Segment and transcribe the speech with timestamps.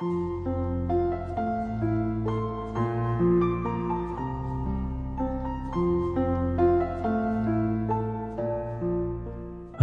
[0.00, 0.08] 朋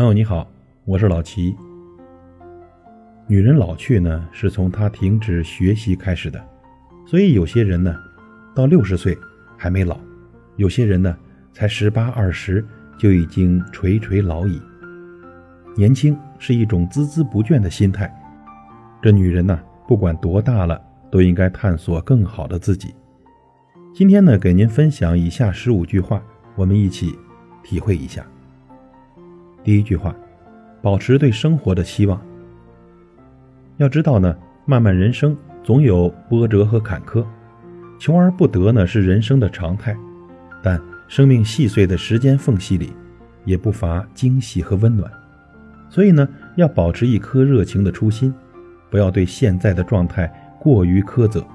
[0.03, 0.49] 友你好，
[0.85, 1.55] 我是老齐。
[3.27, 6.43] 女人老去呢，是从她停止学习开始的，
[7.05, 7.95] 所以有些人呢，
[8.55, 9.15] 到六十岁
[9.55, 9.97] 还没老；
[10.55, 11.15] 有些人呢，
[11.53, 12.65] 才十八二十
[12.97, 14.59] 就已经垂垂老矣。
[15.75, 18.11] 年轻是一种孜孜不倦的心态。
[18.99, 20.79] 这女人呢，不管多大了，
[21.09, 22.93] 都应该探索更好的自己。
[23.93, 26.21] 今天呢，给您分享以下十五句话，
[26.55, 27.17] 我们一起
[27.63, 28.25] 体会一下。
[29.63, 30.13] 第一句话，
[30.81, 32.21] 保持对生活的期望。
[33.77, 37.25] 要知道呢，漫漫人生总有波折和坎坷，
[37.97, 39.97] 求而不得呢是人生的常态。
[40.61, 42.91] 但生命细碎的时间缝隙里，
[43.45, 45.09] 也不乏惊喜和温暖。
[45.89, 48.33] 所以呢，要保持一颗热情的初心，
[48.89, 51.45] 不要对现在的状态过于苛责。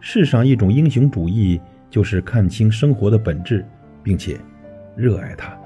[0.00, 3.64] 世上一种英雄主义，就是看清生活的本质，
[4.02, 4.36] 并且
[4.96, 5.56] 热爱它。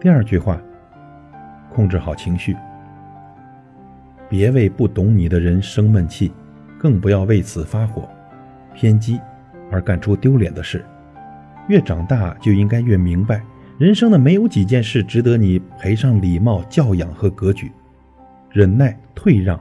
[0.00, 0.60] 第二句话，
[1.70, 2.56] 控制好情绪，
[4.28, 6.32] 别为不懂你的人生闷气，
[6.78, 8.08] 更不要为此发火、
[8.74, 9.20] 偏激
[9.70, 10.84] 而干出丢脸的事。
[11.68, 13.42] 越长大，就应该越明白。
[13.78, 17.72] 人生的没有几件事值得你赔上礼貌、教养和格局。
[18.54, 19.60] 忍耐、退让，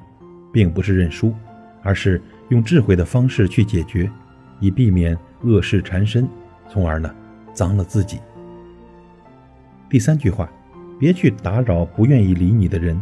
[0.51, 1.33] 并不是认输，
[1.81, 4.07] 而是用智慧的方式去解决，
[4.59, 6.27] 以避免恶事缠身，
[6.69, 7.11] 从而呢
[7.55, 8.19] 脏了自己。
[9.89, 10.47] 第三句话，
[10.99, 12.95] 别去打扰不愿意理你的人。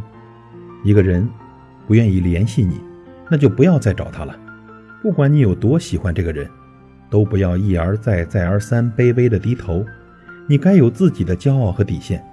[0.82, 1.28] 一个人
[1.86, 2.80] 不愿意联系你，
[3.30, 4.34] 那就不要再找他了。
[5.02, 6.50] 不管你有多喜欢这个人，
[7.10, 9.86] 都不要一而再、再而三卑微的低头。
[10.48, 12.26] 你该有自己的骄傲和底线。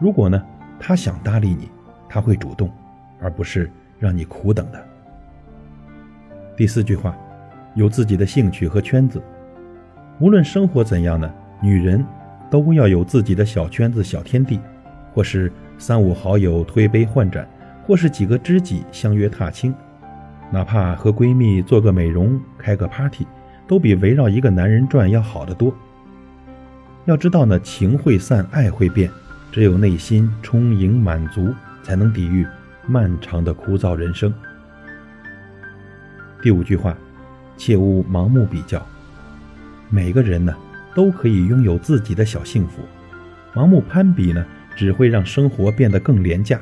[0.00, 0.42] 如果呢，
[0.80, 1.70] 他想搭理你，
[2.08, 2.68] 他会主动，
[3.20, 4.84] 而不是让你苦等的。
[6.56, 7.16] 第四句话，
[7.74, 9.22] 有自己的兴趣和圈子。
[10.18, 12.04] 无论生活怎样呢，女人
[12.50, 14.60] 都要有自己的小圈子、小天地，
[15.14, 17.48] 或是三五好友推杯换盏，
[17.86, 19.74] 或是几个知己相约踏青，
[20.50, 23.26] 哪怕和闺蜜做个美容、开个 party，
[23.66, 25.74] 都比围绕一个男人转要好得多。
[27.06, 29.10] 要知道呢，情会散，爱会变，
[29.50, 32.46] 只有内心充盈满足，才能抵御
[32.90, 34.34] 漫长的枯燥人生。
[36.42, 36.98] 第五句话，
[37.56, 38.84] 切勿盲目比较。
[39.88, 40.52] 每个人呢，
[40.92, 42.82] 都可以拥有自己的小幸福，
[43.54, 46.60] 盲目攀比呢，只会让生活变得更廉价。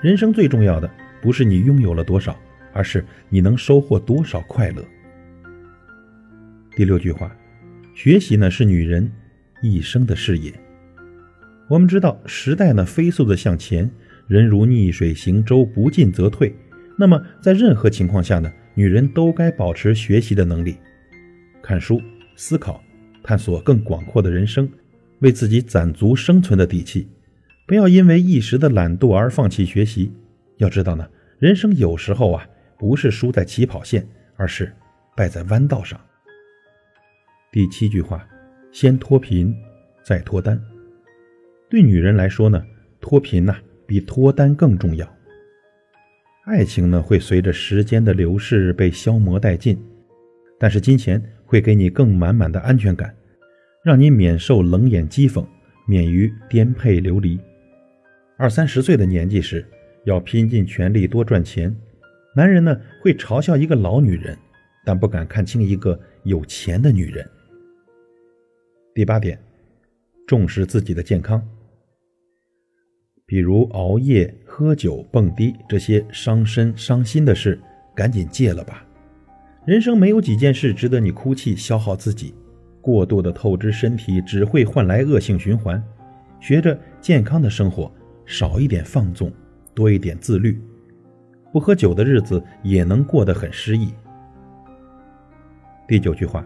[0.00, 2.34] 人生最重要的，不是你拥有了多少，
[2.72, 4.82] 而是你能收获多少快乐。
[6.74, 7.30] 第六句话。
[7.92, 9.12] 学习呢是女人
[9.60, 10.54] 一生的事业。
[11.68, 13.90] 我们知道时代呢飞速的向前，
[14.30, 16.54] 人如逆水行舟，不进则退。
[16.96, 20.76] 那么在任何情况下呢，女人都该保持学习的能力，
[21.60, 22.00] 看书、
[22.36, 22.80] 思考、
[23.24, 24.70] 探索更广阔的人生，
[25.18, 27.08] 为自己攒足生存的底气。
[27.66, 30.12] 不要因为一时的懒惰而放弃学习。
[30.58, 31.10] 要知道呢，
[31.40, 32.46] 人生有时候啊
[32.78, 34.72] 不是输在起跑线，而是
[35.16, 36.00] 败在弯道上。
[37.50, 38.24] 第七句话，
[38.70, 39.52] 先脱贫，
[40.04, 40.62] 再脱单。
[41.68, 42.64] 对女人来说呢，
[43.00, 43.56] 脱贫呐
[43.90, 45.16] 比脱单更重要。
[46.44, 49.76] 爱情呢会随着时间的流逝被消磨殆尽，
[50.60, 53.12] 但是金钱会给你更满满的安全感，
[53.82, 55.44] 让你免受冷眼讥讽，
[55.88, 57.36] 免于颠沛流离。
[58.36, 59.66] 二三十岁的年纪时，
[60.04, 61.74] 要拼尽全力多赚钱。
[62.36, 64.38] 男人呢会嘲笑一个老女人，
[64.84, 67.28] 但不敢看清一个有钱的女人。
[68.94, 69.36] 第八点，
[70.28, 71.44] 重视自己的健康，
[73.30, 77.56] 比如熬夜、喝酒、蹦迪这些伤身伤心的事，
[77.94, 78.84] 赶紧戒了吧。
[79.64, 82.34] 人生没有几件事值得你哭泣、消耗自己。
[82.80, 85.80] 过度的透支身体只会换来恶性循环。
[86.40, 87.88] 学着健康的生活，
[88.26, 89.32] 少一点放纵，
[89.74, 90.60] 多一点自律。
[91.52, 93.92] 不喝酒的日子也能过得很诗意。
[95.86, 96.44] 第九句话，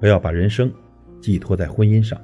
[0.00, 0.72] 不要把人生。
[1.20, 2.20] 寄托在婚姻上，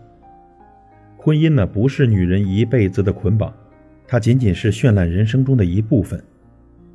[1.17, 3.55] 婚姻呢不是女人一辈子的捆绑，
[4.07, 6.23] 它仅仅是绚烂人生中的一部分。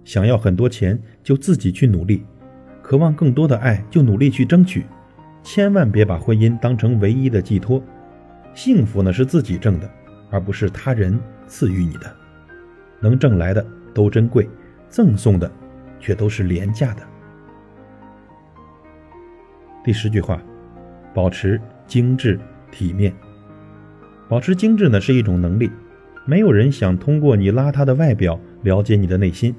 [0.03, 2.25] 想要很多钱，就自己去努力；
[2.81, 4.85] 渴望更多的爱，就努力去争取。
[5.43, 7.83] 千万别把婚姻当成唯一的寄托。
[8.53, 9.89] 幸福呢是自己挣的，
[10.29, 12.15] 而不是他人赐予你的。
[12.99, 14.49] 能挣来的都珍贵，
[14.89, 15.51] 赠送的
[15.99, 17.01] 却都是廉价的。
[19.83, 20.41] 第十句话，
[21.13, 21.59] 保持。
[21.87, 22.39] 精致
[22.71, 23.13] 体面，
[24.29, 25.69] 保持精致呢是一种能力。
[26.25, 29.53] 没有人想通过你邋遢的外表了解你的内心。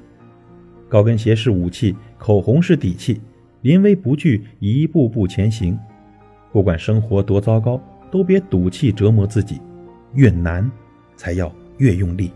[0.88, 3.20] 高跟鞋是武器，口红是底气，
[3.62, 5.78] 临危不惧，一步步前行。
[6.52, 7.80] 不管生活多糟糕，
[8.10, 9.60] 都别赌气折磨自己。
[10.14, 10.70] 越难，
[11.16, 12.30] 才要越用力。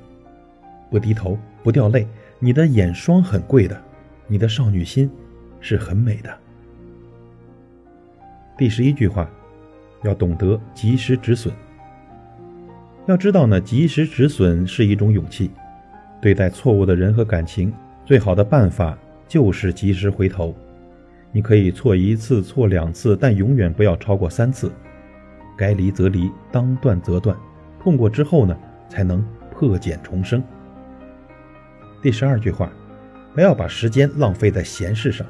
[0.91, 2.07] 不低头，不掉泪。
[2.39, 3.81] 你的眼霜很贵的，
[4.27, 5.11] 你的少女心
[5.61, 6.35] 是很美的。
[8.57, 9.31] 第十一句话，
[10.03, 11.53] 要懂得及时止损。
[13.07, 15.51] 要知道呢，及时止损是一种勇气。
[16.21, 17.73] 对待错误的人和感情，
[18.05, 18.99] 最好的办法
[19.29, 20.53] 就是及时回头。
[21.31, 24.73] 你可以错一次、错两次，但永远不要超过三次。
[25.57, 27.37] 该离则离，当断则断。
[27.79, 28.57] 痛过之后呢，
[28.89, 30.43] 才能破茧重生。
[32.03, 32.73] 第十二句话，
[33.35, 35.25] 不要把时间浪费在闲事上。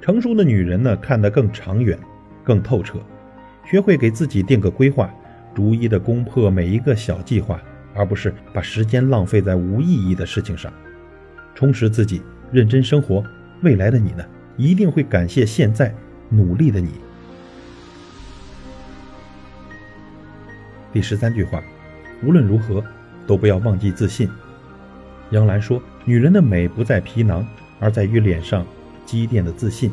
[0.00, 1.98] 成熟的女人呢，看得更长远、
[2.44, 3.00] 更透彻，
[3.64, 5.12] 学会给自己定个规划，
[5.56, 7.60] 逐一的攻破每一个小计划。
[7.98, 10.70] 而不是把时间浪费在无意义的事情上，
[11.54, 12.20] 充实自己，
[12.52, 13.24] 认真生活。
[13.62, 14.22] 未来的你呢，
[14.58, 15.94] 一定会感谢现在
[16.28, 16.90] 努力的你。
[20.92, 21.62] 第十三句话，
[22.22, 22.84] 无论如何
[23.26, 24.28] 都不要忘记自信。
[25.30, 27.48] 杨澜说：“女人的美不在皮囊，
[27.80, 28.66] 而在于脸上
[29.06, 29.90] 积淀的自信。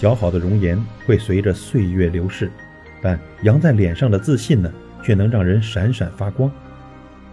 [0.00, 2.50] 姣好的容颜会随着岁月流逝，
[3.00, 4.72] 但扬在脸上的自信呢？”
[5.02, 6.50] 却能让人闪闪发光。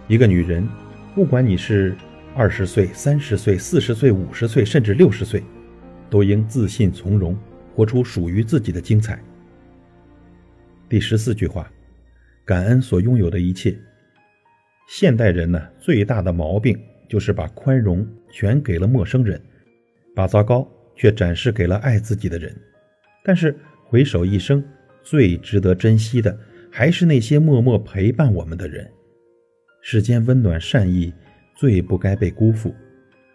[0.06, 0.64] 一个女人，
[1.12, 1.96] 不管你是
[2.32, 5.42] 二十岁、三十岁、四十岁、五十岁，甚至六十岁，
[6.08, 7.36] 都应自信从容，
[7.74, 9.18] 活出属于自己的精彩。
[10.88, 11.68] 第十四句话：
[12.44, 13.76] 感恩所拥有的一切。
[14.86, 19.40] 现代人呢，最大的毛病就是把宽容全给了陌生人，
[20.14, 22.54] 把糟糕却展示给了爱自己的人。
[23.24, 24.62] 但是回首一生，
[25.04, 26.36] 最值得珍惜的。
[26.76, 28.90] 还是那些默默陪伴我们的人，
[29.80, 31.14] 世间温暖善意
[31.54, 32.74] 最不该被辜负。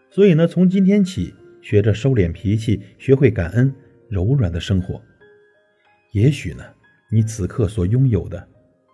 [0.10, 3.74] 所以呢，从今天起，学着收敛脾气，学会感恩，
[4.10, 5.02] 柔软的生活。
[6.12, 6.66] 也许呢，
[7.10, 8.46] 你此刻所拥有的，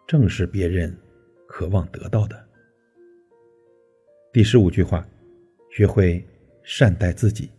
[0.06, 0.96] 正是别人
[1.48, 2.40] 渴望得到的。
[4.32, 5.04] 第十五句话，
[5.72, 6.24] 学会
[6.62, 7.50] 善待自己。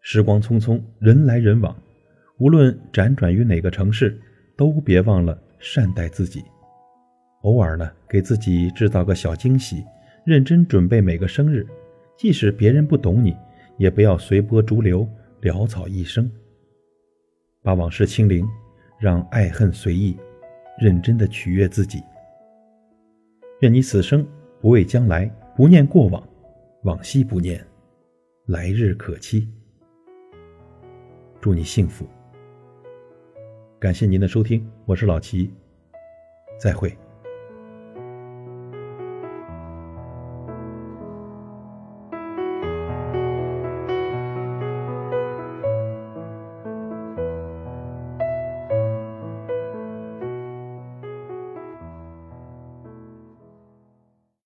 [0.00, 1.80] 时光匆匆，人来人往，
[2.38, 4.20] 无论辗转于哪个城市。
[4.58, 6.42] 都别忘了善待自己，
[7.42, 9.84] 偶尔呢，给自己制造个小惊喜，
[10.24, 11.66] 认真准备每个生日。
[12.16, 13.36] 即使别人不懂你，
[13.76, 15.06] 也不要随波逐流，
[15.42, 16.30] 潦草一生。
[17.62, 18.48] 把往事清零，
[18.98, 20.16] 让爱恨随意，
[20.80, 22.02] 认真的取悦自己。
[23.60, 24.26] 愿你此生
[24.58, 26.26] 不畏将来，不念过往，
[26.84, 27.62] 往昔不念，
[28.46, 29.46] 来日可期。
[31.42, 32.06] 祝你幸福。
[33.78, 35.52] 感谢您的收听，我是老齐，
[36.58, 36.96] 再会。